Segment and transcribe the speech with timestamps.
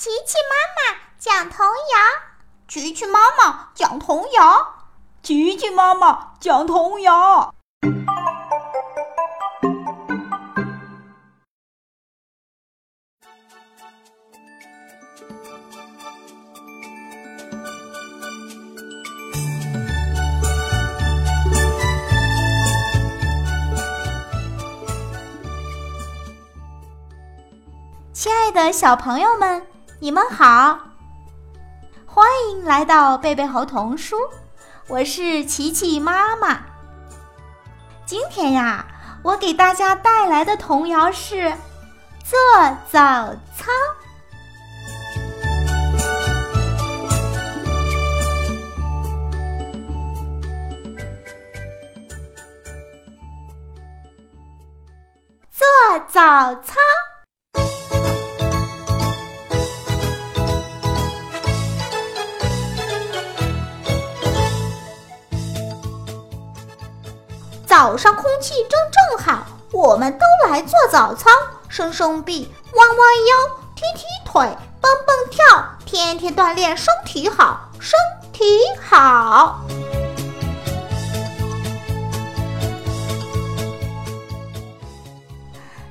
[0.00, 0.56] 琪琪妈
[0.94, 1.98] 妈讲童谣，
[2.66, 4.86] 琪琪妈妈讲童谣，
[5.22, 7.54] 琪琪妈妈讲童谣。
[28.14, 29.66] 亲爱的小朋友们，
[30.02, 30.78] 你们好！
[32.06, 34.16] 欢迎来到贝贝猴童书，
[34.88, 36.58] 我是琪琪妈妈。
[38.06, 38.86] 今天呀，
[39.22, 41.52] 我给大家带来的童谣是
[42.24, 42.38] 做
[42.90, 43.66] 早操。
[55.50, 56.80] 做早操。
[67.82, 69.42] 早上空气正正好，
[69.72, 71.30] 我们都来做早操，
[71.70, 77.98] 伸伸臂，弯弯腰，踢踢腿，蹦蹦跳，天天锻炼身体好，身
[78.34, 78.44] 体
[78.86, 79.62] 好。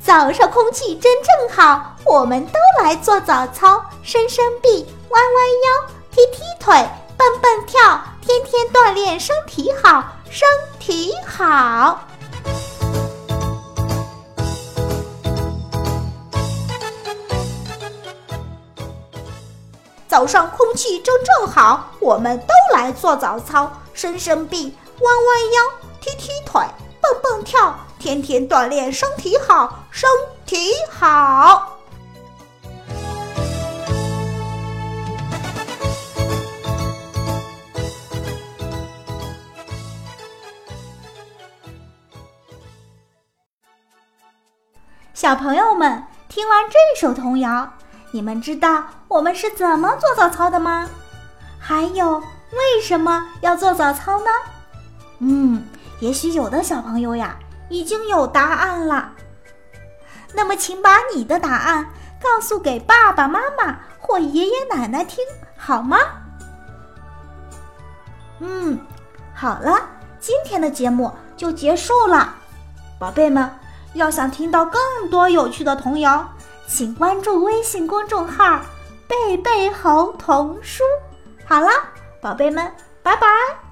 [0.00, 10.46] 早上空气真正好，我们都来做早操，伸伸臂，弯弯腰，踢踢腿，蹦蹦跳，天天锻炼身体好，身
[11.34, 12.00] 好。
[20.06, 25.62] 早上空气正正好，我们都来做早操，伸伸臂，弯弯腰，
[26.02, 26.60] 踢踢腿，
[27.00, 30.06] 蹦蹦跳，天天锻炼身体好，身
[30.44, 31.71] 体好。
[45.14, 47.70] 小朋友们，听完这首童谣，
[48.12, 50.88] 你们知道我们是怎么做早操的吗？
[51.60, 54.30] 还有，为什么要做早操呢？
[55.18, 55.64] 嗯，
[56.00, 57.36] 也许有的小朋友呀
[57.68, 59.12] 已经有答案了。
[60.32, 61.86] 那么，请把你的答案
[62.20, 65.22] 告诉给爸爸妈妈或爷爷奶奶听，
[65.58, 65.98] 好吗？
[68.40, 68.80] 嗯，
[69.34, 69.78] 好了，
[70.18, 72.34] 今天的节目就结束了，
[72.98, 73.58] 宝贝们。
[73.94, 74.80] 要想听到更
[75.10, 76.26] 多有趣的童谣，
[76.66, 78.60] 请关注微信公众号
[79.06, 80.82] “贝贝猴童书”。
[81.44, 81.68] 好了，
[82.20, 83.71] 宝贝们，拜拜。